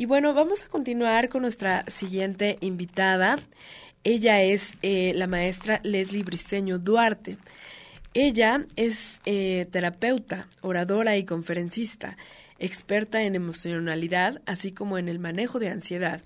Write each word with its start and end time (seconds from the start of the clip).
Y 0.00 0.06
bueno, 0.06 0.32
vamos 0.32 0.62
a 0.62 0.68
continuar 0.68 1.28
con 1.28 1.42
nuestra 1.42 1.84
siguiente 1.88 2.56
invitada. 2.60 3.36
Ella 4.04 4.40
es 4.40 4.74
eh, 4.82 5.12
la 5.16 5.26
maestra 5.26 5.80
Leslie 5.82 6.22
Briceño 6.22 6.78
Duarte. 6.78 7.36
Ella 8.14 8.64
es 8.76 9.20
eh, 9.26 9.66
terapeuta, 9.72 10.46
oradora 10.60 11.16
y 11.16 11.24
conferencista, 11.24 12.16
experta 12.60 13.24
en 13.24 13.34
emocionalidad, 13.34 14.40
así 14.46 14.70
como 14.70 14.98
en 14.98 15.08
el 15.08 15.18
manejo 15.18 15.58
de 15.58 15.70
ansiedad. 15.70 16.22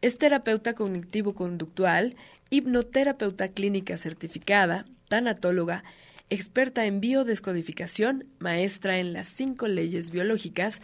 Es 0.00 0.16
terapeuta 0.16 0.72
cognitivo-conductual, 0.72 2.16
hipnoterapeuta 2.48 3.48
clínica 3.48 3.98
certificada, 3.98 4.86
tanatóloga, 5.08 5.84
experta 6.30 6.86
en 6.86 7.02
biodescodificación, 7.02 8.24
maestra 8.38 8.98
en 8.98 9.12
las 9.12 9.28
cinco 9.28 9.68
leyes 9.68 10.12
biológicas. 10.12 10.80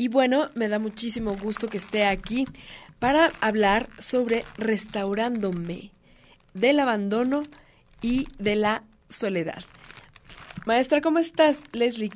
Y 0.00 0.08
bueno, 0.08 0.48
me 0.54 0.70
da 0.70 0.78
muchísimo 0.78 1.36
gusto 1.36 1.68
que 1.68 1.76
esté 1.76 2.06
aquí 2.06 2.46
para 2.98 3.32
hablar 3.42 3.86
sobre 3.98 4.44
restaurándome 4.56 5.90
del 6.54 6.80
abandono 6.80 7.42
y 8.00 8.26
de 8.38 8.56
la 8.56 8.82
soledad. 9.10 9.62
Maestra, 10.64 11.02
¿cómo 11.02 11.18
estás? 11.18 11.62
Leslie. 11.72 12.08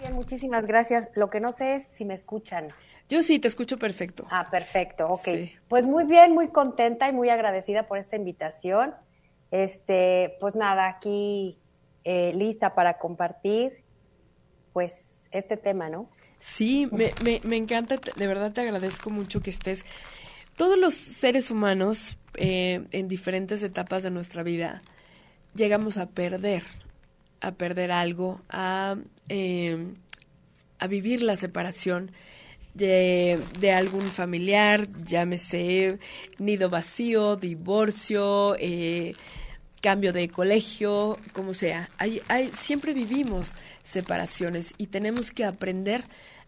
Bien, 0.00 0.14
muchísimas 0.14 0.66
gracias. 0.66 1.10
Lo 1.14 1.28
que 1.28 1.40
no 1.40 1.48
sé 1.52 1.74
es 1.74 1.88
si 1.90 2.06
me 2.06 2.14
escuchan. 2.14 2.68
Yo 3.10 3.22
sí, 3.22 3.38
te 3.38 3.48
escucho 3.48 3.76
perfecto. 3.76 4.26
Ah, 4.30 4.48
perfecto, 4.50 5.06
ok. 5.06 5.28
Pues 5.68 5.84
muy 5.84 6.04
bien, 6.04 6.32
muy 6.32 6.48
contenta 6.48 7.06
y 7.06 7.12
muy 7.12 7.28
agradecida 7.28 7.86
por 7.86 7.98
esta 7.98 8.16
invitación. 8.16 8.94
Este, 9.50 10.38
pues 10.40 10.54
nada, 10.54 10.88
aquí 10.88 11.58
eh, 12.04 12.32
lista 12.34 12.74
para 12.74 12.96
compartir, 12.96 13.84
pues, 14.72 15.15
este 15.30 15.56
tema, 15.56 15.88
¿no? 15.88 16.06
Sí, 16.38 16.88
me, 16.92 17.12
me, 17.44 17.56
encanta, 17.56 17.96
de 17.96 18.26
verdad 18.26 18.52
te 18.52 18.60
agradezco 18.60 19.10
mucho 19.10 19.40
que 19.40 19.50
estés. 19.50 19.84
Todos 20.56 20.78
los 20.78 20.94
seres 20.94 21.50
humanos 21.50 22.18
eh, 22.34 22.86
en 22.92 23.08
diferentes 23.08 23.62
etapas 23.62 24.02
de 24.02 24.10
nuestra 24.10 24.42
vida 24.42 24.82
llegamos 25.54 25.96
a 25.98 26.06
perder, 26.06 26.62
a 27.40 27.52
perder 27.52 27.90
algo, 27.90 28.40
a, 28.48 28.96
eh, 29.28 29.94
a 30.78 30.86
vivir 30.86 31.22
la 31.22 31.36
separación 31.36 32.12
de, 32.74 33.40
de, 33.58 33.72
algún 33.72 34.02
familiar, 34.02 34.86
llámese 35.04 35.98
nido 36.38 36.68
vacío, 36.68 37.36
divorcio, 37.36 38.54
eh, 38.58 39.14
cambio 39.86 40.12
de 40.12 40.28
colegio, 40.28 41.16
como 41.32 41.54
sea. 41.54 41.88
Hay, 41.96 42.20
hay, 42.26 42.50
siempre 42.52 42.92
vivimos 42.92 43.54
separaciones 43.84 44.74
y 44.78 44.88
tenemos 44.88 45.30
que 45.30 45.44
aprender 45.44 46.02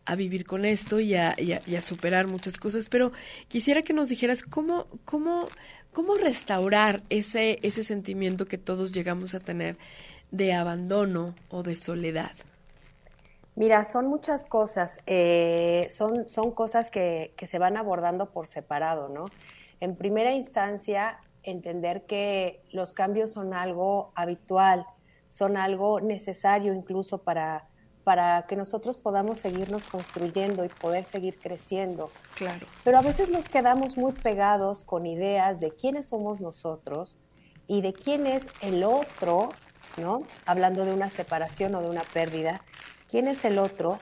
a 0.06 0.17
vivir 0.17 0.45
con 0.45 0.64
esto 0.64 0.98
y 0.98 1.14
a, 1.14 1.36
superar 1.80 2.27
muchas 2.27 2.56
cosas, 2.56 2.89
pero 2.89 3.12
quisiera 3.47 3.83
que 3.83 3.92
nos 3.92 4.08
dijeras 4.08 4.42
cómo, 4.42 4.89
cómo, 5.05 5.47
cómo 5.92 6.17
restaurar 6.17 7.05
ese, 7.11 7.61
ese 7.62 7.84
sentimiento 7.84 8.47
que 8.47 8.58
todos 8.58 8.91
llegamos 8.91 9.36
a 9.36 9.39
tener 9.39 9.78
de 10.33 10.52
abandono 10.52 11.36
o 11.48 11.62
de 11.62 11.77
soledad. 11.77 12.33
Mira, 13.55 13.84
son 13.84 14.08
muchas 14.08 14.47
cosas, 14.47 14.98
eh, 15.06 15.86
son, 15.91 16.25
cosas 16.55 16.91
que 16.91 17.33
se 17.41 17.58
van 17.61 17.77
abordando 17.77 18.30
por 18.30 18.48
separado, 18.48 19.08
¿no? 19.08 19.27
En 19.78 19.95
primera 19.95 20.33
instancia, 20.33 21.20
entender 21.50 22.06
que 22.06 22.62
los 22.70 22.92
cambios 22.92 23.32
son 23.32 23.54
algo 23.54 24.12
habitual, 24.14 24.86
son 25.28 25.56
algo 25.56 26.00
necesario 26.00 26.72
incluso 26.72 27.18
para, 27.18 27.68
para 28.05 28.46
que 28.46 28.56
nosotros 28.56 28.96
podamos 28.96 29.38
seguirnos 29.38 29.84
construyendo 29.84 30.64
y 30.64 30.68
poder 30.68 31.05
seguir 31.05 31.38
creciendo. 31.38 32.10
Claro. 32.36 32.66
Pero 32.84 32.98
a 32.98 33.02
veces 33.02 33.30
nos 33.30 33.48
quedamos 33.48 33.96
muy 33.96 34.12
pegados 34.12 34.82
con 34.82 35.06
ideas 35.06 35.60
de 35.60 35.70
quiénes 35.72 36.08
somos 36.08 36.40
nosotros 36.40 37.18
y 37.66 37.83
de 37.83 37.92
quién 37.92 38.27
es 38.27 38.46
el 38.62 38.84
otro, 38.84 39.50
¿no? 40.00 40.23
Hablando 40.46 40.84
de 40.84 40.94
una 40.94 41.11
separación 41.11 41.74
o 41.74 41.83
de 41.83 41.90
una 41.90 42.02
pérdida, 42.02 42.62
quién 43.08 43.28
es 43.28 43.44
el 43.44 43.58
otro 43.58 43.98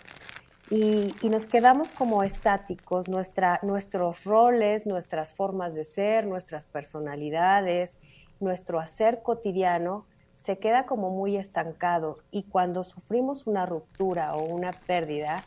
y, 0.70 1.14
nos 1.28 1.46
quedamos 1.46 1.92
como 1.92 2.22
estáticos, 2.22 3.06
nuestros 3.08 4.24
roles, 4.24 4.86
nuestras 4.86 5.32
formas 5.32 5.74
de 5.74 5.84
ser, 5.84 6.26
nuestras 6.26 6.66
personalidades, 6.66 7.96
nuestro 8.40 8.80
hacer 8.80 9.22
cotidiano 9.22 10.06
se 10.34 10.58
queda 10.58 10.84
como 10.84 11.10
muy 11.10 11.36
estancado 11.36 12.18
y 12.30 12.42
cuando 12.42 12.84
sufrimos 12.84 13.46
una 13.46 13.64
ruptura 13.64 14.34
o 14.34 14.44
una 14.44 14.72
pérdida, 14.72 15.44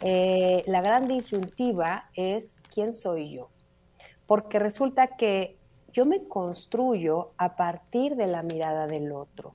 eh, 0.00 0.62
la 0.66 0.80
gran 0.80 1.08
disyuntiva 1.08 2.08
es 2.14 2.54
quién 2.72 2.92
soy 2.92 3.32
yo. 3.32 3.50
Porque 4.26 4.58
resulta 4.58 5.16
que 5.16 5.56
yo 5.92 6.04
me 6.06 6.28
construyo 6.28 7.32
a 7.38 7.56
partir 7.56 8.14
de 8.14 8.26
la 8.26 8.42
mirada 8.42 8.86
del 8.86 9.10
otro. 9.10 9.54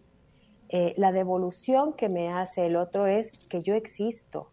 Eh, 0.68 0.96
la 0.98 1.12
devolución 1.12 1.94
que 1.94 2.10
me 2.10 2.34
hace 2.34 2.66
el 2.66 2.76
otro 2.76 3.06
es 3.06 3.32
que 3.48 3.62
yo 3.62 3.76
existo, 3.76 4.50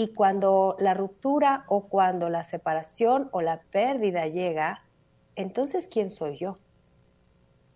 y 0.00 0.14
cuando 0.14 0.76
la 0.78 0.94
ruptura 0.94 1.66
o 1.68 1.82
cuando 1.82 2.30
la 2.30 2.42
separación 2.42 3.28
o 3.32 3.42
la 3.42 3.60
pérdida 3.70 4.26
llega, 4.28 4.82
entonces 5.36 5.88
¿quién 5.88 6.08
soy 6.08 6.38
yo? 6.38 6.56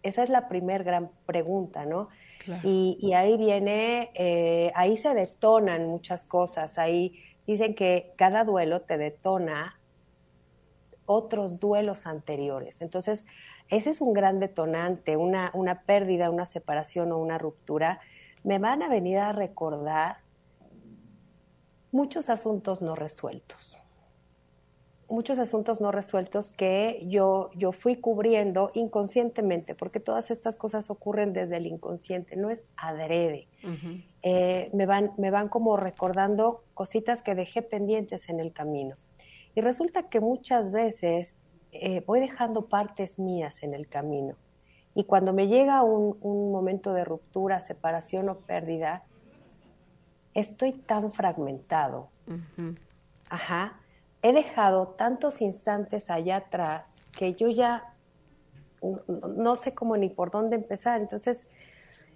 Esa 0.03 0.23
es 0.23 0.31
la 0.31 0.49
primer 0.49 0.85
gran 0.85 1.11
pregunta, 1.27 1.85
¿no? 1.85 2.09
Y, 2.63 3.13
ahí 3.13 3.37
viene, 3.37 4.11
eh, 4.15 4.73
ahí 4.75 4.97
se 4.97 5.13
detonan 5.13 5.87
muchas 5.87 6.25
cosas. 6.25 6.79
Ahí 6.79 7.13
dicen 7.47 7.75
que 7.75 8.15
cada 8.17 8.45
duelo 8.45 8.81
te 8.81 8.97
detona 8.97 9.79
otros 11.05 11.61
duelos 11.61 12.07
anteriores. 12.07 12.81
Entonces, 12.81 13.27
ese 13.69 13.91
es 13.91 14.01
un 14.01 14.15
gran 14.15 14.41
detonante, 14.41 15.19
una, 15.19 15.51
una 15.53 15.83
pérdida, 15.83 16.31
una 16.31 16.47
separación 16.47 17.13
o 17.13 17.19
una 17.19 17.37
ruptura. 17.37 18.01
Me 18.45 18.59
van 18.59 18.83
a 18.83 18.89
venir 18.89 19.19
a 19.19 19.33
recordar 19.33 20.24
muchos 21.95 22.29
asuntos 22.29 22.83
no 22.83 22.97
resueltos. 22.97 23.77
Muchos 25.09 25.39
asuntos 25.39 25.81
no 25.81 25.93
resueltos 25.93 26.51
que 26.51 27.05
yo, 27.07 27.51
yo 27.55 27.71
fui 27.71 27.95
cubriendo 27.97 28.73
inconscientemente, 28.75 29.77
porque 29.77 30.01
todas 30.01 30.33
estas 30.33 30.57
cosas 30.57 30.91
ocurren 30.91 31.33
desde 31.33 31.57
el 31.57 31.69
inconsciente, 31.69 32.35
no 32.35 32.51
es 32.51 32.69
adrede. 32.77 33.47
Eh, 34.23 34.71
me, 34.73 34.87
van, 34.87 35.13
me 35.19 35.31
van 35.31 35.49
como 35.49 35.77
recordando 35.77 36.65
cositas 36.75 37.23
que 37.23 37.37
dejé 37.37 37.63
pendientes 37.63 38.29
en 38.29 38.41
el 38.41 38.53
camino. 38.53 38.97
Y 39.55 39.61
resulta 39.61 40.09
que 40.09 40.19
muchas 40.19 40.73
veces 40.73 41.37
eh, 41.71 42.03
voy 42.05 42.19
dejando 42.19 42.67
partes 42.67 43.21
mías 43.21 43.63
en 43.63 43.73
el 43.73 43.87
camino. 43.87 44.35
Y 44.97 45.05
cuando 45.05 45.33
me 45.33 45.47
llega 45.47 45.83
un, 45.85 46.19
un 46.23 46.51
momento 46.51 46.93
de 46.93 47.05
ruptura, 47.05 47.61
separación 47.61 48.31
o 48.31 48.39
pérdida, 48.39 49.05
estoy 50.35 50.73
tan 50.73 51.13
fragmentado. 51.13 52.09
Ajá. 53.29 53.81
He 54.23 54.33
dejado 54.33 54.89
tantos 54.89 55.41
instantes 55.41 56.11
allá 56.11 56.37
atrás 56.37 57.01
que 57.13 57.35
yo 57.35 57.49
ya 57.51 57.95
no 59.37 59.57
sé 59.57 59.75
cómo 59.75 59.97
ni 59.97 60.09
por 60.09 60.31
dónde 60.31 60.57
empezar. 60.57 61.01
Entonces, 61.01 61.47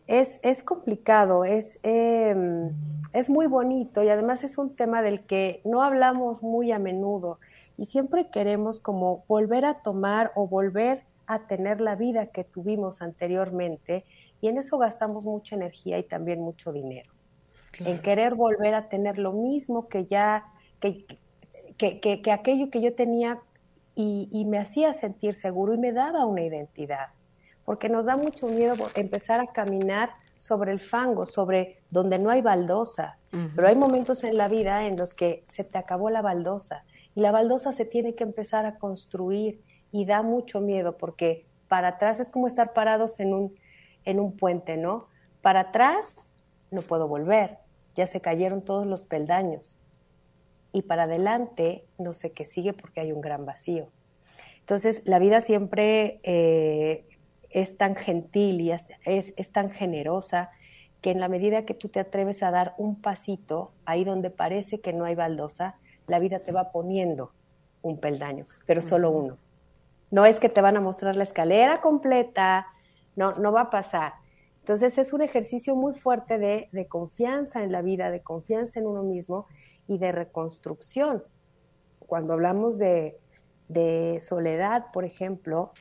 es, 0.06 0.40
es 0.42 0.62
complicado, 0.62 1.44
es, 1.44 1.78
em, 1.82 2.70
es 3.12 3.28
muy 3.28 3.46
bonito 3.46 4.02
y 4.02 4.08
además 4.08 4.42
es 4.42 4.56
un 4.56 4.74
tema 4.74 5.02
del 5.02 5.26
que 5.26 5.60
no 5.64 5.82
hablamos 5.82 6.42
muy 6.42 6.72
a 6.72 6.78
menudo 6.78 7.38
y 7.76 7.84
siempre 7.84 8.30
queremos 8.30 8.80
como 8.80 9.24
volver 9.28 9.66
a 9.66 9.82
tomar 9.82 10.32
o 10.34 10.48
volver 10.48 11.04
a 11.26 11.40
tener 11.40 11.82
la 11.82 11.94
vida 11.94 12.28
que 12.28 12.42
tuvimos 12.42 13.02
anteriormente 13.02 14.06
y 14.40 14.48
en 14.48 14.56
eso 14.56 14.78
gastamos 14.78 15.24
mucha 15.24 15.56
energía 15.56 15.98
y 15.98 16.04
también 16.04 16.40
mucho 16.40 16.72
dinero 16.72 17.12
en 17.80 18.02
querer 18.02 18.34
volver 18.34 18.74
a 18.74 18.88
tener 18.88 19.18
lo 19.18 19.32
mismo 19.32 19.88
que 19.88 20.06
ya, 20.06 20.44
que, 20.80 21.04
que, 21.76 22.32
aquello 22.32 22.70
que 22.70 22.80
yo 22.80 22.92
tenía 22.92 23.38
y, 23.94 24.44
me 24.46 24.58
hacía 24.58 24.92
sentir 24.92 25.34
seguro 25.34 25.74
y 25.74 25.78
me 25.78 25.92
daba 25.92 26.24
una 26.24 26.42
identidad. 26.42 27.08
Porque 27.64 27.88
nos 27.88 28.06
da 28.06 28.16
mucho 28.16 28.46
miedo 28.46 28.74
empezar 28.94 29.40
a 29.40 29.48
caminar 29.48 30.10
sobre 30.36 30.72
el 30.72 30.80
fango, 30.80 31.26
sobre 31.26 31.80
donde 31.90 32.18
no 32.18 32.30
hay 32.30 32.40
baldosa. 32.40 33.18
Pero 33.54 33.68
hay 33.68 33.74
momentos 33.74 34.24
en 34.24 34.36
la 34.36 34.48
vida 34.48 34.86
en 34.86 34.96
los 34.96 35.14
que 35.14 35.42
se 35.46 35.64
te 35.64 35.76
acabó 35.76 36.08
la 36.08 36.22
baldosa 36.22 36.84
y 37.14 37.20
la 37.20 37.32
baldosa 37.32 37.72
se 37.72 37.84
tiene 37.84 38.14
que 38.14 38.24
empezar 38.24 38.64
a 38.64 38.76
construir 38.78 39.60
y 39.90 40.06
da 40.06 40.22
mucho 40.22 40.60
miedo 40.60 40.96
porque 40.96 41.46
para 41.66 41.88
atrás 41.88 42.20
es 42.20 42.28
como 42.28 42.46
estar 42.46 42.72
parados 42.72 43.20
en 43.20 43.34
un, 43.34 43.54
en 44.04 44.20
un 44.20 44.36
puente, 44.36 44.76
¿no? 44.76 45.08
Para 45.42 45.60
atrás 45.60 46.30
no 46.70 46.80
puedo 46.80 47.08
volver, 47.08 47.58
ya 47.98 48.06
se 48.06 48.20
cayeron 48.20 48.62
todos 48.62 48.86
los 48.86 49.06
peldaños. 49.06 49.76
Y 50.72 50.82
para 50.82 51.02
adelante 51.02 51.84
no 51.98 52.14
sé 52.14 52.30
qué 52.30 52.44
sigue 52.44 52.72
porque 52.72 53.00
hay 53.00 53.10
un 53.10 53.20
gran 53.20 53.44
vacío. 53.44 53.88
Entonces, 54.60 55.02
la 55.04 55.18
vida 55.18 55.40
siempre 55.40 56.20
eh, 56.22 57.04
es 57.50 57.76
tan 57.76 57.96
gentil 57.96 58.60
y 58.60 58.70
es, 58.70 58.86
es, 59.04 59.52
tan 59.52 59.70
generosa 59.70 60.50
que 61.00 61.10
en 61.10 61.18
la 61.18 61.26
medida 61.26 61.64
que 61.64 61.74
tú 61.74 61.88
te 61.88 61.98
atreves 61.98 62.44
a 62.44 62.52
dar 62.52 62.74
un 62.78 63.00
pasito 63.00 63.72
ahí 63.84 64.04
donde 64.04 64.30
parece 64.30 64.80
que 64.80 64.92
no 64.92 65.04
hay 65.04 65.16
baldosa, 65.16 65.74
la 66.06 66.20
vida 66.20 66.38
te 66.38 66.52
va 66.52 66.70
poniendo 66.70 67.32
un 67.82 67.98
peldaño, 67.98 68.44
pero 68.64 68.80
solo 68.80 69.10
uno. 69.10 69.38
No 70.12 70.24
es 70.24 70.38
que 70.38 70.48
te 70.48 70.60
van 70.60 70.76
a 70.76 70.80
mostrar 70.80 71.16
la 71.16 71.24
escalera 71.24 71.80
completa, 71.80 72.68
no, 73.16 73.32
no 73.32 73.50
va 73.50 73.62
a 73.62 73.70
pasar. 73.70 74.12
Entonces 74.68 74.98
es 74.98 75.14
un 75.14 75.22
ejercicio 75.22 75.74
muy 75.74 75.94
fuerte 75.94 76.36
de, 76.36 76.86
confianza 76.88 77.64
en 77.64 77.72
la 77.72 77.80
vida, 77.80 78.10
de 78.10 78.20
confianza 78.20 78.78
en 78.78 78.86
uno 78.86 79.02
mismo 79.02 79.46
y 79.86 79.96
de 79.96 80.12
reconstrucción. 80.12 81.24
Cuando 82.00 82.34
hablamos 82.34 82.76
de, 82.76 83.18
soledad, 84.20 84.92
por 84.92 85.06
ejemplo, 85.06 85.72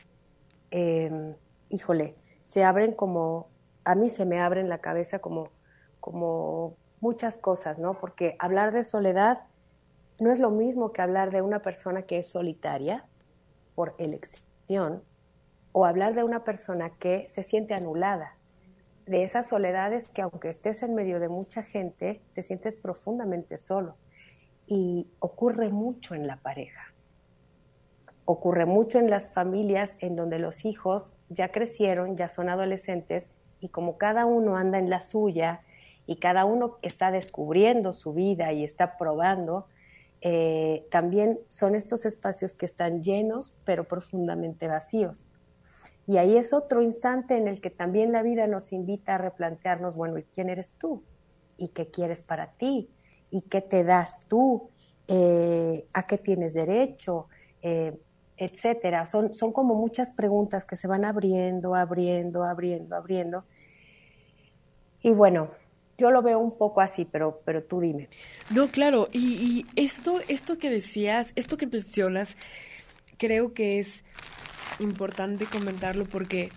em, 0.72 1.36
híjole, 1.68 2.16
se 2.46 2.64
abren 2.64 2.94
como, 2.94 3.50
a 3.84 3.94
mí 3.94 4.08
se 4.08 4.26
me 4.26 4.40
abren 4.40 4.70
la 4.70 4.78
cabeza 4.78 5.20
como 5.20 5.52
muchas 7.02 7.38
cosas, 7.40 7.80
¿no? 7.80 8.00
Porque 8.00 8.38
hablar 8.40 8.72
de 8.72 8.86
soledad 8.86 9.48
no 10.18 10.32
es 10.32 10.40
lo 10.40 10.50
mismo 10.50 10.94
que 10.94 11.02
hablar 11.02 11.32
de 11.32 11.42
una 11.42 11.62
persona 11.62 12.04
que 12.04 12.20
es 12.20 12.30
solitaria 12.30 13.06
por 13.76 13.96
elección 13.98 15.04
o 15.74 15.86
hablar 15.86 16.16
de 16.16 16.24
una 16.24 16.46
persona 16.46 16.92
que 16.92 17.28
se 17.28 17.44
siente 17.44 17.74
anulada. 17.74 18.37
De 19.08 19.24
esas 19.24 19.48
soledades 19.48 20.10
que 20.10 20.22
aunque 20.22 20.50
estés 20.50 20.84
en 20.84 20.94
medio 20.94 21.22
de 21.22 21.30
mucha 21.30 21.64
gente, 21.64 22.22
te 22.34 22.44
sientes 22.44 22.76
profundamente 22.76 23.58
solo. 23.58 23.96
Y 24.68 25.08
ocurre 25.20 25.70
mucho 25.70 26.14
en 26.14 26.28
la 26.28 26.36
pareja. 26.38 26.94
Ocurre 28.26 28.66
mucho 28.66 29.00
en 29.00 29.10
las 29.10 29.32
familias 29.32 29.96
en 30.02 30.18
donde 30.18 30.40
los 30.40 30.66
hijos 30.66 31.14
ya 31.30 31.54
crecieron, 31.54 32.18
ya 32.18 32.28
son 32.28 32.50
adolescentes 32.50 33.30
y 33.62 33.70
como 33.70 33.98
cada 33.98 34.26
uno 34.26 34.58
anda 34.58 34.78
en 34.78 34.90
la 34.90 35.00
suya 35.00 35.62
y 36.06 36.18
cada 36.18 36.44
uno 36.44 36.78
está 36.82 37.10
descubriendo 37.10 37.94
su 37.94 38.14
vida 38.14 38.52
y 38.52 38.66
está 38.66 38.98
probando, 38.98 39.68
eh, 40.20 40.86
también 40.92 41.40
son 41.48 41.76
estos 41.76 42.06
espacios 42.06 42.56
que 42.56 42.66
están 42.66 43.04
llenos 43.04 43.54
pero 43.64 43.86
profundamente 43.86 44.68
vacíos. 44.68 45.24
Y 46.08 46.18
ahí 46.18 46.38
es 46.38 46.54
otro 46.54 46.82
instante 46.82 47.36
en 47.36 47.50
el 47.50 47.60
que 47.60 47.70
también 47.70 48.14
la 48.14 48.24
vida 48.24 48.48
nos 48.48 48.72
invita 48.72 49.16
a 49.16 49.18
replantearnos, 49.18 49.98
bueno, 49.98 50.18
¿y 50.18 50.24
quién 50.24 50.50
eres 50.50 50.76
tú? 50.80 51.04
¿Y 51.58 51.70
qué 51.70 51.88
quieres 51.88 52.24
para 52.24 52.54
ti? 52.54 52.90
¿Y 53.30 53.42
qué 53.42 53.62
te 53.62 53.84
das 53.84 54.24
tú? 54.30 54.70
Eh, 55.10 55.86
¿A 55.94 56.08
qué 56.08 56.18
tienes 56.18 56.54
derecho? 56.54 57.28
Eh, 57.62 58.00
etcétera. 58.38 59.06
Son, 59.06 59.34
son 59.34 59.52
como 59.52 59.76
muchas 59.76 60.14
preguntas 60.14 60.66
que 60.66 60.78
se 60.78 60.88
van 60.88 61.04
abriendo, 61.04 61.76
abriendo, 61.76 62.46
abriendo, 62.46 62.96
abriendo. 62.96 63.46
Y 65.02 65.12
bueno, 65.12 65.50
yo 65.98 66.10
lo 66.12 66.22
veo 66.22 66.40
un 66.40 66.58
poco 66.58 66.80
así, 66.80 67.04
pero, 67.04 67.42
pero 67.44 67.64
tú 67.64 67.82
dime. 67.82 68.08
No, 68.50 68.68
claro, 68.68 69.10
y, 69.12 69.66
y 69.66 69.66
esto, 69.76 70.22
esto 70.30 70.58
que 70.58 70.70
decías, 70.70 71.34
esto 71.36 71.58
que 71.58 71.68
mencionas, 71.68 72.38
creo 73.18 73.54
que 73.54 73.80
es 73.80 74.04
importante 74.80 75.46
comentarlo 75.46 76.06
porque, 76.06 76.50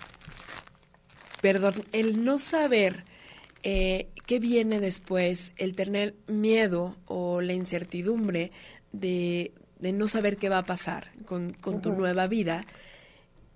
perdón, 1.41 1.75
el 1.93 2.23
no 2.23 2.39
saber 2.39 3.05
eh, 3.63 4.09
qué 4.27 4.39
viene 4.39 4.81
después, 4.81 5.53
el 5.57 5.75
tener 5.75 6.15
miedo 6.27 6.97
o 7.07 7.41
la 7.41 7.53
incertidumbre 7.53 8.53
de, 8.93 9.53
de 9.79 9.93
no 9.93 10.09
saber 10.09 10.37
qué 10.37 10.49
va 10.49 10.59
a 10.59 10.65
pasar 10.65 11.11
con, 11.27 11.53
con 11.53 11.83
tu 11.83 11.93
nueva 11.93 12.27
vida, 12.27 12.65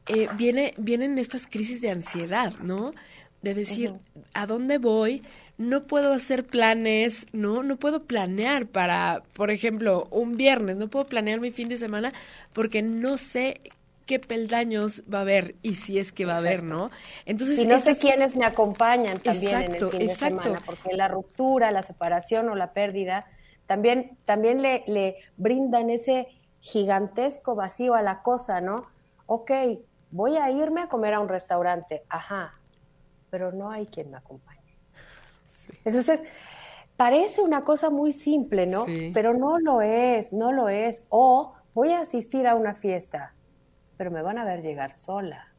eh, 0.07 0.29
viene, 0.37 0.75
vienen 0.77 1.19
estas 1.19 1.47
crisis 1.47 1.81
de 1.81 1.91
ansiedad, 1.91 2.55
¿no? 2.61 2.93
De 3.41 3.55
decir, 3.55 3.93
¿a 4.35 4.47
dónde 4.47 4.79
voy? 4.79 5.23
No 5.57 5.87
puedo 5.87 6.13
hacer 6.13 6.45
planes, 6.45 7.27
¿no? 7.33 7.63
No 7.63 7.77
puedo 7.77 8.05
planear 8.05 8.67
para, 8.67 9.23
por 9.33 9.51
ejemplo, 9.51 10.09
un 10.11 10.37
viernes, 10.37 10.77
no 10.77 10.89
puedo 10.89 11.07
planear 11.07 11.41
mi 11.41 11.51
fin 11.51 11.69
de 11.69 11.79
semana 11.79 12.13
porque 12.53 12.83
no 12.83 13.17
sé 13.17 13.61
qué 14.05 14.19
peldaños 14.19 15.03
va 15.13 15.19
a 15.19 15.21
haber 15.23 15.57
y 15.63 15.77
si 15.77 15.99
es 15.99 16.13
que 16.13 16.25
va 16.25 16.35
a 16.35 16.39
haber, 16.39 16.63
¿no? 16.63 16.91
Entonces, 17.27 17.59
y 17.59 17.67
no 17.67 17.81
sé 17.81 17.97
quiénes 17.97 18.37
me 18.37 18.45
acompañan 18.45 19.19
también 19.19 19.63
en 19.63 19.75
el 19.75 19.91
fin 19.91 20.07
de 20.07 20.15
semana, 20.15 20.61
porque 20.65 20.95
la 20.95 21.09
ruptura, 21.09 21.71
la 21.71 21.83
separación 21.83 22.49
o 22.49 22.55
la 22.55 22.73
pérdida 22.73 23.27
también, 23.67 24.19
también 24.25 24.63
le, 24.63 24.85
le 24.87 25.17
brindan 25.37 25.91
ese 25.91 26.29
gigantesco 26.61 27.55
vacío 27.55 27.95
a 27.95 28.03
la 28.03 28.23
cosa, 28.23 28.61
¿no? 28.61 28.87
Ok, 29.27 29.51
voy 30.11 30.37
a 30.37 30.51
irme 30.51 30.83
a 30.83 30.89
comer 30.89 31.15
a 31.15 31.21
un 31.21 31.29
restaurante, 31.29 32.05
ajá, 32.09 32.55
pero 33.31 33.53
no 33.53 33.71
hay 33.71 33.87
quien 33.87 34.11
me 34.11 34.17
acompañe. 34.17 34.61
Entonces, 35.85 36.23
parece 36.97 37.43
una 37.43 37.65
cosa 37.65 37.91
muy 37.91 38.13
simple, 38.13 38.67
¿no? 38.67 38.87
Pero 39.13 39.35
no 39.35 39.59
lo 39.59 39.83
es, 39.83 40.33
no 40.33 40.53
lo 40.53 40.69
es. 40.69 41.03
O 41.09 41.55
voy 41.75 41.91
a 41.93 42.01
asistir 42.01 42.47
a 42.47 42.55
una 42.55 42.75
fiesta, 42.75 43.34
pero 43.97 44.11
me 44.11 44.23
van 44.23 44.39
a 44.39 44.45
ver 44.45 44.63
llegar 44.63 44.93
sola. 44.93 45.53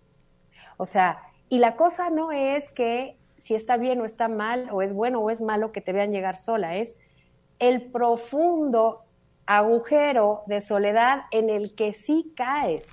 O 0.78 0.86
sea, 0.86 1.22
y 1.50 1.60
la 1.60 1.76
cosa 1.76 2.10
no 2.10 2.32
es 2.32 2.70
que 2.70 3.18
si 3.38 3.56
está 3.56 3.78
bien 3.78 4.02
o 4.02 4.06
está 4.06 4.28
mal, 4.28 4.70
o 4.72 4.82
es 4.82 4.94
bueno 4.94 5.20
o 5.20 5.30
es 5.30 5.42
malo 5.42 5.72
que 5.72 5.82
te 5.82 5.94
vean 5.94 6.12
llegar 6.12 6.38
sola, 6.38 6.76
es 6.76 6.96
el 7.60 7.92
profundo 7.92 9.04
agujero 9.46 10.44
de 10.48 10.62
soledad 10.62 11.24
en 11.32 11.50
el 11.50 11.76
que 11.76 11.94
sí 11.94 12.34
caes. 12.36 12.88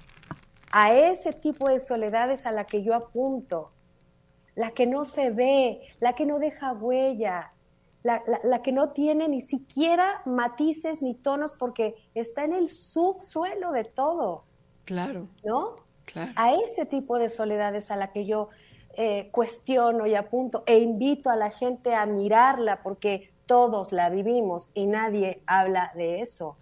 A 0.71 0.93
ese 0.94 1.33
tipo 1.33 1.69
de 1.69 1.79
soledades 1.79 2.47
a 2.47 2.53
la 2.53 2.65
que 2.65 2.83
yo 2.83 2.95
apunto, 2.95 3.73
la 4.55 4.71
que 4.71 4.87
no 4.87 5.05
se 5.05 5.31
ve, 5.31 5.81
la 6.00 6.15
que 6.15 6.27
no 6.27 6.38
deja 6.38 6.73
huella, 6.73 7.53
la, 8.03 8.23
la, 8.43 8.62
que 8.62 8.73
no 8.73 8.91
tiene 8.91 9.29
ni 9.29 9.41
siquiera 9.41 10.23
matices 10.25 11.03
ni 11.03 11.15
tonos 11.15 11.55
porque 11.55 11.95
está 12.15 12.45
en 12.45 12.53
el 12.53 12.69
subsuelo 12.69 13.71
de 13.71 13.85
todo. 13.85 14.45
Claro. 14.84 15.29
¿No? 15.44 15.76
Claro. 16.05 16.32
A 16.37 16.52
ese 16.55 16.84
tipo 16.84 17.19
de 17.19 17.29
soledades 17.29 17.90
a 17.90 17.96
la 17.96 18.12
que 18.12 18.26
yo 18.26 18.49
eh, 18.94 19.31
cuestiono 19.31 20.06
y 20.06 20.14
apunto 20.14 20.64
e 20.67 20.79
invito 20.79 21.31
a 21.31 21.37
la 21.37 21.50
gente 21.50 21.94
a 21.94 22.05
mirarla 22.05 22.82
porque 22.82 23.32
todos 23.46 23.90
la 23.93 24.11
vivimos 24.11 24.70
y 24.75 24.87
nadie 24.87 25.40
habla 25.46 25.93
de 25.94 26.20
eso. 26.20 26.56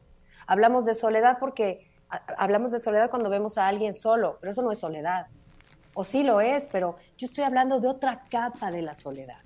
Hablamos 0.47 0.85
de 0.85 0.95
soledad 0.95 1.39
porque 1.41 1.91
hablamos 2.37 2.71
de 2.71 2.79
soledad 2.79 3.11
cuando 3.11 3.31
vemos 3.31 3.59
a 3.59 3.67
alguien 3.67 3.95
solo, 3.95 4.39
pero 4.41 4.53
eso 4.53 4.63
no 4.63 4.71
es 4.71 4.79
soledad. 4.79 5.27
O 5.95 6.05
sí 6.05 6.23
lo 6.23 6.41
es, 6.41 6.67
pero 6.67 6.97
yo 7.19 7.27
estoy 7.27 7.45
hablando 7.45 7.81
de 7.81 7.89
otra 7.89 8.21
capa 8.31 8.71
de 8.71 8.83
la 8.83 8.95
soledad. 8.95 9.39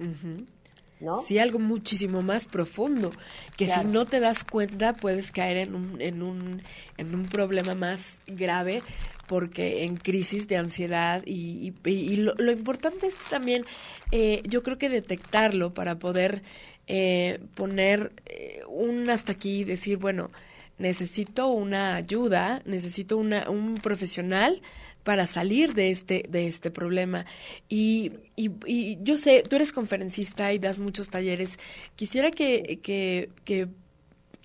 ¿No? 1.00 1.20
Sí, 1.20 1.38
algo 1.38 1.58
muchísimo 1.58 2.22
más 2.22 2.46
profundo, 2.46 3.10
que 3.56 3.66
si 3.66 3.84
no 3.84 4.06
te 4.06 4.20
das 4.20 4.44
cuenta 4.44 4.94
puedes 4.94 5.32
caer 5.32 5.56
en 5.58 5.74
un, 5.74 6.00
en 6.00 6.22
un, 6.22 6.62
en 6.96 7.14
un 7.14 7.26
problema 7.26 7.74
más 7.74 8.20
grave 8.26 8.82
porque 9.26 9.84
en 9.84 9.96
crisis 9.96 10.48
de 10.48 10.56
ansiedad 10.56 11.22
y, 11.26 11.72
y, 11.84 12.16
lo, 12.16 12.50
importante 12.50 13.06
es 13.06 13.14
también, 13.30 13.64
eh, 14.12 14.42
yo 14.44 14.62
creo 14.62 14.78
que 14.78 14.88
detectarlo 14.88 15.74
para 15.74 15.98
poder 15.98 16.42
eh, 16.86 17.40
poner 17.54 18.12
eh, 18.26 18.60
un 18.68 19.08
hasta 19.08 19.32
aquí 19.32 19.60
y 19.60 19.64
decir, 19.64 19.96
bueno, 19.96 20.30
necesito 20.78 21.48
una 21.48 21.94
ayuda, 21.96 22.62
necesito 22.64 23.16
una, 23.16 23.48
un 23.48 23.76
profesional 23.76 24.60
para 25.04 25.26
salir 25.26 25.74
de 25.74 25.90
este, 25.90 26.24
de 26.28 26.48
este 26.48 26.70
problema. 26.70 27.26
Y, 27.68 28.12
y, 28.34 28.50
y, 28.66 28.98
yo 29.02 29.16
sé, 29.16 29.42
tú 29.48 29.56
eres 29.56 29.70
conferencista 29.70 30.52
y 30.52 30.58
das 30.58 30.78
muchos 30.78 31.10
talleres. 31.10 31.58
Quisiera 31.94 32.30
que, 32.30 32.80
que, 32.82 33.30
que 33.44 33.68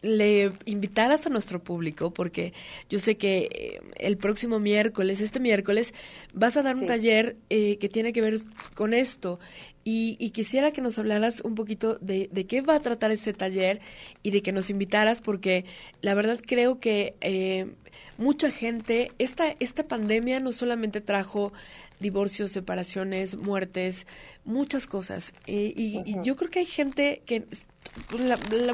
le 0.01 0.53
invitaras 0.65 1.25
a 1.25 1.29
nuestro 1.29 1.61
público, 1.63 2.13
porque 2.13 2.53
yo 2.89 2.99
sé 2.99 3.17
que 3.17 3.49
eh, 3.51 3.81
el 3.95 4.17
próximo 4.17 4.59
miércoles, 4.59 5.21
este 5.21 5.39
miércoles, 5.39 5.93
vas 6.33 6.57
a 6.57 6.61
dar 6.61 6.75
un 6.75 6.85
taller 6.85 7.37
eh, 7.49 7.77
que 7.77 7.89
tiene 7.89 8.13
que 8.13 8.21
ver 8.21 8.35
con 8.75 8.93
esto. 8.93 9.39
Y, 9.83 10.29
quisiera 10.31 10.71
que 10.71 10.81
nos 10.81 10.99
hablaras 10.99 11.41
un 11.41 11.55
poquito 11.55 11.97
de, 11.99 12.29
de, 12.31 12.45
qué 12.45 12.61
va 12.61 12.75
a 12.75 12.79
tratar 12.79 13.11
este 13.11 13.33
taller 13.33 13.79
y 14.21 14.31
de 14.31 14.41
que 14.41 14.51
nos 14.51 14.69
invitaras, 14.69 15.21
porque 15.21 15.65
la 16.01 16.13
verdad 16.13 16.39
creo 16.45 16.79
que 16.79 17.15
eh, 17.21 17.71
mucha 18.17 18.51
gente, 18.51 19.11
esta, 19.17 19.55
esta 19.59 19.87
pandemia 19.87 20.39
no 20.39 20.51
solamente 20.51 21.01
trajo 21.01 21.53
divorcios, 21.99 22.51
separaciones, 22.51 23.35
muertes, 23.35 24.05
muchas 24.45 24.85
cosas. 24.85 25.33
y, 25.47 26.03
yo 26.23 26.35
creo 26.35 26.51
que 26.51 26.59
hay 26.59 26.65
gente 26.65 27.23
que 27.25 27.45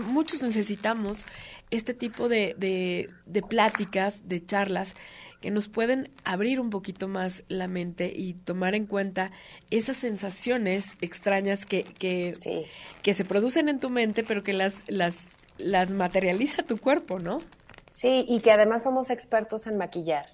muchos 0.07 0.41
necesitamos 0.41 1.25
este 1.71 1.93
tipo 1.93 2.27
de, 2.27 2.55
de, 2.57 3.09
de 3.25 3.41
pláticas, 3.41 4.27
de 4.27 4.45
charlas 4.45 4.95
que 5.45 5.51
nos 5.51 5.67
pueden 5.67 6.09
abrir 6.23 6.59
un 6.59 6.71
poquito 6.71 7.07
más 7.07 7.43
la 7.49 7.67
mente 7.67 8.11
y 8.11 8.33
tomar 8.33 8.73
en 8.73 8.87
cuenta 8.87 9.31
esas 9.69 9.95
sensaciones 9.95 10.95
extrañas 11.01 11.67
que, 11.67 11.83
que, 11.83 12.33
que 13.03 13.13
se 13.13 13.25
producen 13.25 13.69
en 13.69 13.79
tu 13.79 13.91
mente, 13.91 14.23
pero 14.23 14.43
que 14.43 14.53
las, 14.53 14.83
las, 14.87 15.13
las 15.59 15.91
materializa 15.91 16.63
tu 16.63 16.79
cuerpo, 16.79 17.19
¿no? 17.19 17.41
Sí, 17.91 18.25
y 18.27 18.39
que 18.39 18.49
además 18.49 18.81
somos 18.81 19.11
expertos 19.11 19.67
en 19.67 19.77
maquillar. 19.77 20.25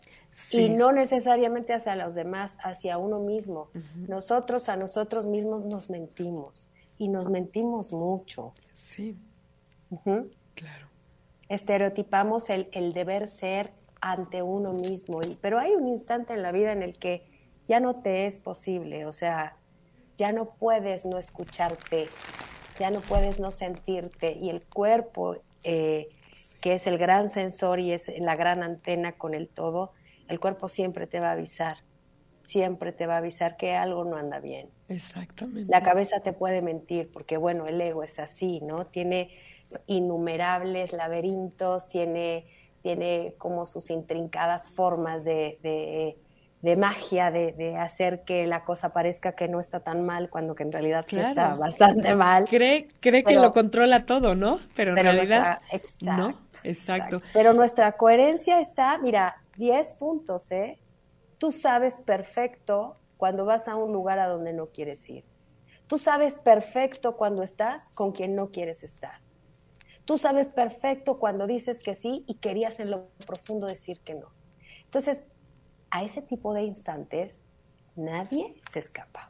Y 0.53 0.70
no 0.70 0.94
necesariamente 0.94 1.74
hacia 1.74 1.98
los 1.98 2.15
demás, 2.15 2.56
hacia 2.63 2.98
uno 2.98 3.20
mismo. 3.20 3.70
Nosotros 4.08 4.70
a 4.70 4.77
nosotros 4.77 5.25
mismos 5.25 5.65
nos 5.65 5.89
mentimos 5.89 6.70
y 6.98 7.10
nos 7.10 7.30
mentimos 7.30 7.91
mucho. 7.91 8.53
Sí. 8.75 9.18
Claro. 10.56 10.88
estereotipamos 11.50 12.50
el, 12.50 12.70
el 12.72 12.94
deber 12.94 13.27
ser 13.27 13.74
ante 14.01 14.41
uno 14.41 14.74
mismo, 14.74 15.22
y, 15.22 15.36
pero 15.36 15.60
hay 15.60 15.72
un 15.72 15.88
instante 15.88 16.34
en 16.34 16.41
la 16.41 16.51
vida 16.51 16.72
en 16.72 16.81
el 16.81 16.98
que 16.98 17.24
ya 17.67 17.79
no 17.79 18.01
te 18.01 18.25
es 18.25 18.38
posible, 18.39 19.05
o 19.05 19.13
sea, 19.13 19.55
ya 20.17 20.31
no 20.31 20.46
puedes 20.55 21.05
no 21.05 21.17
escucharte, 21.17 22.08
ya 22.79 22.91
no 22.91 23.00
puedes 23.01 23.39
no 23.39 23.51
sentirte 23.51 24.34
y 24.34 24.50
el 24.50 24.62
cuerpo, 24.63 25.38
eh, 25.63 26.10
que 26.62 26.74
es 26.74 26.88
el 26.88 26.98
gran 26.98 27.29
sensor 27.29 27.79
y 27.79 27.91
es 27.91 28.12
la 28.20 28.36
gran 28.36 28.63
antena 28.63 29.13
con 29.13 29.34
el 29.34 29.48
todo, 29.48 29.93
el 30.27 30.39
cuerpo 30.39 30.70
siempre 30.70 31.08
te 31.08 31.20
va 31.20 31.29
a 31.29 31.31
avisar, 31.34 31.77
siempre 32.43 32.91
te 32.91 33.05
va 33.05 33.15
a 33.15 33.17
avisar 33.17 33.58
que 33.58 33.75
algo 33.75 34.03
no 34.05 34.17
anda 34.17 34.39
bien. 34.39 34.70
Exactamente. 34.88 35.72
La 35.72 35.81
cabeza 35.81 36.22
te 36.22 36.34
puede 36.34 36.62
mentir 36.62 37.10
porque, 37.12 37.38
bueno, 37.38 37.67
el 37.67 37.79
ego 37.79 38.03
es 38.03 38.20
así, 38.20 38.60
¿no? 38.62 38.86
Tiene 38.88 39.29
innumerables 39.88 40.93
laberintos, 40.93 41.88
tiene, 41.89 42.46
tiene 42.81 43.35
como 43.38 43.65
sus 43.65 43.89
intrincadas 43.89 44.69
formas 44.69 45.23
de 45.23 46.17
de 46.61 46.75
magia, 46.75 47.31
de, 47.31 47.75
hacer 47.77 48.23
que 48.23 48.45
la 48.45 48.63
cosa 48.63 48.93
parezca 48.93 49.33
que 49.33 49.47
no 49.47 49.59
está 49.59 49.79
tan 49.79 50.05
mal 50.05 50.29
cuando 50.29 50.53
que 50.53 50.63
en 50.63 50.71
realidad 50.71 51.05
sí 51.07 51.19
está 51.19 51.55
bastante 51.55 52.13
mal. 52.15 52.45
Cree, 52.45 52.88
cree 53.00 53.23
que 53.23 53.35
lo 53.35 53.51
controla 53.51 54.05
todo, 54.05 54.35
¿no? 54.35 54.59
Pero 54.75 54.91
en 54.91 55.03
realidad 55.03 55.61
exacto, 55.71 56.21
no. 56.21 56.38
Exacto. 56.63 57.21
Pero 57.33 57.53
nuestra 57.53 57.93
coherencia 57.93 58.59
está, 58.59 58.97
mira, 59.00 59.41
10 59.57 59.93
puntos, 59.93 60.51
¿eh? 60.51 60.77
Tú 61.39 61.51
sabes 61.51 61.95
perfecto 62.05 62.97
cuando 63.17 63.45
vas 63.45 63.67
a 63.67 63.75
un 63.75 63.91
lugar 63.91 64.19
a 64.19 64.27
donde 64.27 64.53
no 64.53 64.67
quieres 64.67 65.09
ir. 65.09 65.25
Tú 65.88 65.97
sabes 65.97 66.35
perfecto 66.35 67.17
cuando 67.17 67.41
estás 67.41 67.89
con 67.95 68.11
quien 68.11 68.35
no 68.35 68.51
quieres 68.51 68.83
estar. 68.83 69.21
Tú 70.05 70.17
sabes 70.17 70.50
perfecto 70.50 71.20
cuando 71.20 71.48
dices 71.48 71.79
que 71.79 71.96
sí 71.96 72.24
y 72.27 72.36
querías 72.36 72.79
en 72.79 72.91
lo 72.91 73.08
profundo 73.25 73.67
decir 73.67 74.00
que 74.00 74.15
no. 74.15 74.27
Entonces, 74.86 75.24
a 75.89 76.03
ese 76.03 76.22
tipo 76.22 76.53
de 76.53 76.63
instantes 76.63 77.39
nadie 77.96 78.55
se 78.72 78.79
escapa. 78.79 79.29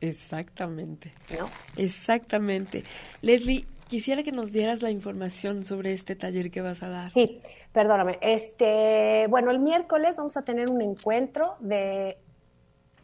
Exactamente. 0.00 1.12
¿No? 1.38 1.48
Exactamente. 1.76 2.84
Leslie, 3.20 3.66
quisiera 3.88 4.22
que 4.22 4.32
nos 4.32 4.52
dieras 4.52 4.82
la 4.82 4.90
información 4.90 5.64
sobre 5.64 5.92
este 5.92 6.14
taller 6.14 6.50
que 6.50 6.60
vas 6.60 6.82
a 6.82 6.88
dar. 6.88 7.12
Sí, 7.12 7.40
perdóname. 7.72 8.18
Este, 8.20 9.26
bueno, 9.28 9.50
el 9.50 9.58
miércoles 9.58 10.16
vamos 10.16 10.36
a 10.36 10.42
tener 10.42 10.70
un 10.70 10.82
encuentro 10.82 11.56
de 11.60 12.18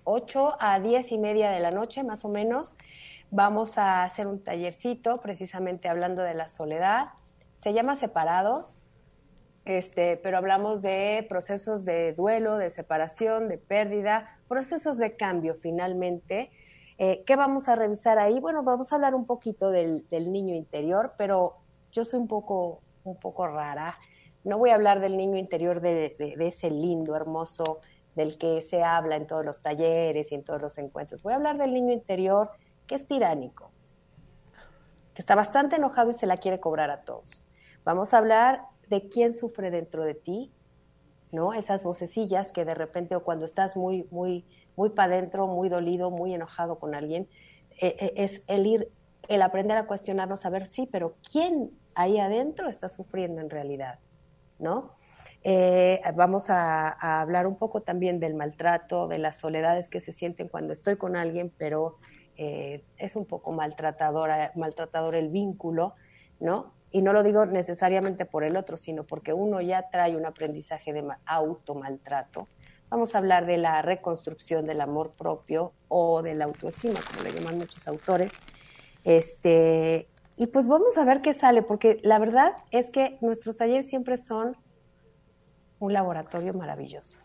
8 0.05 0.57
a 0.61 0.79
10 0.79 1.13
y 1.13 1.19
media 1.19 1.51
de 1.51 1.61
la 1.61 1.71
noche, 1.71 2.05
más 2.05 2.25
o 2.25 2.29
menos. 2.29 2.75
Vamos 3.37 3.79
a 3.79 4.05
hacer 4.05 4.29
un 4.29 4.45
tallercito 4.45 5.21
precisamente 5.21 5.89
hablando 5.89 6.23
de 6.23 6.35
la 6.35 6.47
soledad. 6.47 7.09
Se 7.53 7.73
llama 7.73 7.97
Separados 7.97 8.73
este, 9.65 10.17
pero 10.19 10.37
hablamos 10.37 10.83
de 10.83 11.27
procesos 11.29 11.85
de 11.85 12.13
duelo, 12.13 12.59
de 12.59 12.71
separación, 12.71 13.49
de 13.49 13.59
pérdida, 13.59 14.39
procesos 14.47 14.99
de 14.99 15.17
cambio 15.17 15.57
finalmente. 15.57 16.53
Eh, 16.99 17.25
¿Qué 17.27 17.35
vamos 17.35 17.69
a 17.69 17.75
revisar 17.75 18.21
ahí? 18.21 18.39
Bueno, 18.39 18.63
vamos 18.63 18.93
a 18.93 18.95
hablar 18.95 19.17
un 19.17 19.27
poquito 19.27 19.71
del, 19.71 20.07
niño 20.13 20.55
interior, 20.55 21.15
pero 21.19 21.57
yo 21.91 22.05
soy 22.05 22.21
un 22.21 22.29
poco, 22.29 22.83
un 23.03 23.17
poco 23.17 23.49
rara. 23.49 23.99
No 24.45 24.59
voy 24.59 24.71
a 24.71 24.77
hablar 24.77 25.01
del 25.01 25.17
niño 25.17 25.39
interior 25.39 25.81
de, 25.81 26.15
de 26.19 26.47
ese 26.47 26.71
lindo, 26.71 27.17
hermoso, 27.17 27.81
del 28.15 28.39
que 28.39 28.61
se 28.61 28.85
habla 28.85 29.17
en 29.17 29.27
todos 29.27 29.45
los 29.45 29.61
talleres 29.61 30.31
y 30.31 30.37
en 30.37 30.45
todos 30.45 30.63
los 30.63 30.79
encuentros. 30.79 31.25
Voy 31.25 31.33
a 31.33 31.37
hablar 31.37 31.59
del 31.59 31.75
niño 31.75 31.93
interior 31.93 32.51
que 32.87 32.95
es 32.95 33.07
tiránico, 33.07 33.71
que 35.15 35.23
está 35.23 35.35
bastante 35.35 35.77
enojado 35.77 36.11
y 36.11 36.15
se 36.15 36.27
la 36.27 36.37
quiere 36.37 36.61
cobrar 36.61 36.91
a 36.91 37.03
todos. 37.03 37.45
Vamos 37.85 38.15
a 38.15 38.19
hablar 38.19 38.63
de 38.89 39.09
quién 39.09 39.33
sufre 39.33 39.71
dentro 39.71 40.05
de 40.05 40.15
ti, 40.15 40.53
¿no? 41.33 41.53
Esas 41.53 41.85
vocecillas 41.85 42.53
que 42.53 42.65
de 42.65 42.75
repente 42.75 43.17
o 43.17 43.25
cuando 43.25 43.45
estás 43.45 43.77
muy, 43.77 44.07
muy, 44.11 44.45
muy 44.77 44.91
para 44.91 45.15
adentro, 45.15 45.47
muy 45.47 45.69
dolido, 45.69 46.11
muy 46.11 46.35
enojado 46.35 46.79
con 46.79 46.95
alguien, 46.95 47.29
eh, 47.81 47.97
eh, 47.99 48.13
es 48.17 48.43
el 48.47 48.67
ir, 48.67 48.93
el 49.29 49.43
aprender 49.43 49.77
a 49.77 49.87
cuestionarnos, 49.87 50.47
a 50.47 50.51
ver, 50.51 50.67
sí, 50.67 50.89
pero 50.91 51.17
¿quién 51.31 51.71
ahí 51.95 52.19
adentro 52.19 52.69
está 52.69 52.89
sufriendo 52.89 53.41
en 53.41 53.51
realidad, 53.51 53.99
¿no? 54.59 54.93
Eh, 55.47 56.01
vamos 56.15 56.49
a, 56.49 57.21
hablar 57.21 57.47
un 57.47 57.57
poco 57.57 57.83
también 57.83 58.19
del 58.19 58.35
maltrato, 58.35 59.09
de 59.09 59.19
las 59.19 59.37
soledades 59.37 59.91
que 59.91 60.01
se 60.01 60.13
sienten 60.13 60.49
cuando 60.49 60.73
estoy 60.73 60.97
con 60.97 61.17
alguien, 61.17 61.53
pero 61.59 61.99
es 62.37 63.17
un 63.17 63.25
poco 63.27 63.53
maltratadora, 63.53 64.53
maltratador 64.55 65.15
el 65.15 65.29
vínculo, 65.29 65.95
¿no? 66.41 66.73
Y 66.91 67.03
no 67.03 67.13
lo 67.13 67.23
digo 67.23 67.45
necesariamente 67.47 68.25
por 68.25 68.45
el 68.45 68.57
otro, 68.57 68.77
sino 68.77 69.05
porque 69.05 69.33
uno 69.33 69.61
ya 69.61 69.89
trae 69.91 70.17
un 70.17 70.27
aprendizaje 70.27 70.93
de 70.93 71.05
automaltrato. 71.27 72.47
Vamos 72.89 73.15
a 73.15 73.19
hablar 73.19 73.47
de 73.47 73.57
la 73.57 73.83
reconstrucción 73.83 74.67
del 74.67 74.81
amor 74.81 75.11
propio 75.11 75.73
o 75.89 76.23
de 76.23 76.35
la 76.35 76.45
autoestima, 76.45 77.01
como 77.11 77.25
le 77.25 77.33
llaman 77.33 77.59
muchos 77.59 77.89
autores. 77.89 78.35
Este, 79.03 80.09
y 80.37 80.47
pues 80.47 80.69
vamos 80.69 80.97
a 80.97 81.05
ver 81.05 81.21
qué 81.21 81.33
sale, 81.33 81.63
porque 81.63 81.99
la 82.03 82.19
verdad 82.19 82.53
es 82.71 82.91
que 82.91 83.19
nuestros 83.21 83.57
talleres 83.57 83.89
siempre 83.89 84.17
son 84.17 84.57
un 85.81 85.93
laboratorio 85.93 86.55
maravilloso. 86.55 87.19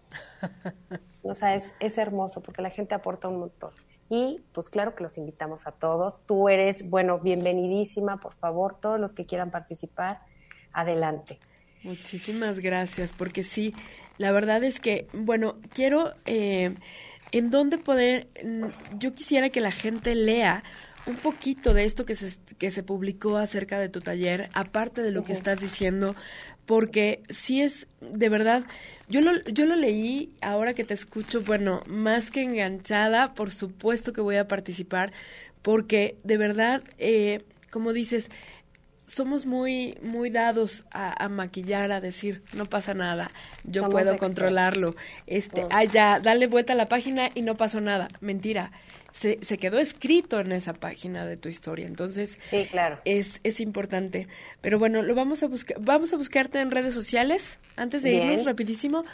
O 1.22 1.34
sea, 1.34 1.54
es, 1.54 1.74
es 1.80 1.98
hermoso 1.98 2.42
porque 2.42 2.62
la 2.62 2.70
gente 2.70 2.96
aporta 2.96 3.28
un 3.28 3.40
montón. 3.40 3.72
Y 4.10 4.42
pues 4.54 4.70
claro 4.70 4.96
que 4.96 5.04
los 5.04 5.18
invitamos 5.18 5.68
a 5.68 5.72
todos. 5.72 6.22
Tú 6.26 6.50
eres, 6.50 6.90
bueno, 6.90 7.20
bienvenidísima, 7.20 8.20
por 8.20 8.34
favor, 8.34 8.76
todos 8.80 9.00
los 9.00 9.14
que 9.14 9.26
quieran 9.26 9.52
participar, 9.52 10.22
adelante. 10.74 11.40
Muchísimas 11.84 12.60
gracias, 12.60 13.14
porque 13.14 13.44
sí, 13.44 13.74
la 14.18 14.32
verdad 14.32 14.64
es 14.64 14.80
que, 14.80 15.08
bueno, 15.14 15.58
quiero, 15.74 16.14
eh, 16.26 16.76
en 17.32 17.52
dónde 17.52 17.78
poder, 17.78 18.28
mm, 18.44 18.98
yo 18.98 19.14
quisiera 19.14 19.50
que 19.50 19.62
la 19.62 19.72
gente 19.72 20.16
lea 20.16 20.64
un 21.06 21.16
poquito 21.16 21.74
de 21.74 21.86
esto 21.86 22.06
que 22.06 22.16
se, 22.16 22.38
que 22.58 22.72
se 22.72 22.84
publicó 22.84 23.38
acerca 23.38 23.80
de 23.80 23.90
tu 23.90 24.02
taller, 24.02 24.50
aparte 24.54 25.02
de 25.02 25.12
lo 25.12 25.24
que 25.24 25.34
estás 25.34 25.60
diciendo, 25.60 26.16
porque 26.66 27.24
sí 27.30 27.62
es, 27.62 27.88
de 28.02 28.30
verdad, 28.30 28.64
yo 29.10 29.22
lo, 29.22 29.42
yo 29.44 29.66
lo 29.66 29.76
leí, 29.76 30.34
ahora 30.42 30.74
que 30.74 30.84
te 30.84 30.94
escucho, 30.94 31.42
bueno, 31.42 31.82
más 31.88 32.32
que 32.32 32.44
enganchada, 32.44 33.34
por 33.34 33.52
supuesto 33.52 34.14
que 34.14 34.22
voy 34.22 34.38
a 34.38 34.48
participar, 34.48 35.12
porque 35.62 36.18
de 36.24 36.38
verdad, 36.38 36.84
eh, 37.00 37.44
como 37.72 37.92
dices, 37.92 38.30
somos 39.08 39.48
muy, 39.48 39.98
muy 40.04 40.30
dados 40.30 40.86
a, 40.92 41.28
maquillar, 41.30 41.92
a 41.92 42.00
decir, 42.00 42.44
no 42.54 42.66
pasa 42.66 42.94
nada, 42.94 43.32
yo 43.64 43.90
puedo 43.90 44.18
controlarlo. 44.18 44.96
Este, 45.26 45.66
ah, 45.72 45.84
ya, 45.84 46.20
dale 46.20 46.46
vuelta 46.46 46.74
a 46.74 46.76
la 46.76 46.88
página 46.88 47.32
y 47.34 47.42
no 47.42 47.56
pasó 47.56 47.82
nada. 47.82 48.08
Mentira 48.22 48.72
se, 49.12 49.40
se 49.42 49.58
quedó 49.58 49.80
escrito 49.80 50.40
en 50.40 50.52
esa 50.52 50.74
página 50.74 51.26
de 51.26 51.38
tu 51.38 51.50
historia. 51.50 51.88
Entonces, 51.88 52.40
sí, 52.48 52.68
claro. 52.70 53.00
es, 53.06 53.40
es 53.44 53.60
importante. 53.60 54.28
Pero 54.62 54.80
bueno, 54.80 55.02
lo 55.02 55.16
vamos 55.16 55.44
a 55.44 55.48
buscar, 55.48 55.78
vamos 55.80 56.14
a 56.14 56.18
buscarte 56.18 56.60
en 56.60 56.72
redes 56.72 56.94
sociales, 56.94 57.60
antes 57.76 58.04
de 58.04 58.14
irnos 58.14 58.46
rapidísimo, 58.46 59.06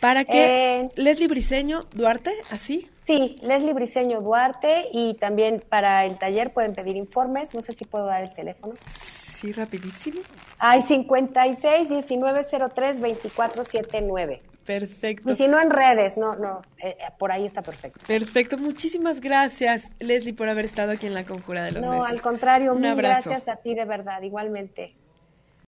para 0.00 0.24
que 0.24 0.80
eh, 0.80 0.86
Leslie 0.96 1.28
Briseño 1.28 1.86
Duarte, 1.94 2.32
¿así? 2.50 2.88
Sí, 3.04 3.36
Leslie 3.42 3.74
Briseño 3.74 4.20
Duarte 4.20 4.86
y 4.92 5.14
también 5.14 5.62
para 5.68 6.04
el 6.06 6.16
taller 6.16 6.52
pueden 6.52 6.74
pedir 6.74 6.96
informes, 6.96 7.54
no 7.54 7.60
sé 7.60 7.72
si 7.72 7.84
puedo 7.84 8.06
dar 8.06 8.22
el 8.22 8.32
teléfono. 8.32 8.74
Sí, 8.86 9.52
rapidísimo. 9.52 10.20
Hay 10.58 10.80
56 10.80 11.90
1903 11.90 13.00
2479. 13.00 14.53
Perfecto. 14.64 15.30
Y 15.30 15.34
si 15.34 15.46
no 15.46 15.60
en 15.60 15.70
redes, 15.70 16.16
no, 16.16 16.36
no, 16.36 16.62
eh, 16.82 16.96
eh, 16.98 17.04
por 17.18 17.32
ahí 17.32 17.44
está 17.44 17.62
perfecto. 17.62 18.00
Perfecto, 18.06 18.56
muchísimas 18.56 19.20
gracias, 19.20 19.90
Leslie, 20.00 20.34
por 20.34 20.48
haber 20.48 20.64
estado 20.64 20.92
aquí 20.92 21.06
en 21.06 21.14
la 21.14 21.24
Conjura 21.24 21.64
de 21.64 21.72
los 21.72 21.82
No, 21.82 22.04
al 22.04 22.20
contrario, 22.20 22.74
muchas 22.74 22.96
gracias 22.96 23.48
a 23.48 23.56
ti 23.56 23.74
de 23.74 23.84
verdad, 23.84 24.22
igualmente. 24.22 24.94